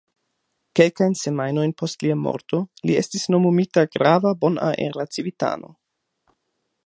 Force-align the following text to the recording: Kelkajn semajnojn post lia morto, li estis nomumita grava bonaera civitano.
Kelkajn 0.77 1.11
semajnojn 1.23 1.73
post 1.81 2.05
lia 2.05 2.15
morto, 2.21 2.61
li 2.91 2.97
estis 3.03 3.27
nomumita 3.35 3.85
grava 3.97 4.33
bonaera 4.45 5.05
civitano. 5.17 5.73